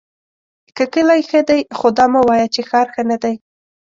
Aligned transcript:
که 0.75 0.83
کلی 0.93 1.21
ښۀ 1.29 1.39
دی 1.49 1.59
خو 1.77 1.87
دا 1.97 2.05
مه 2.13 2.21
وایه 2.27 2.47
چې 2.53 2.61
ښار 2.69 2.87
ښۀ 2.93 3.03
ندی! 3.09 3.35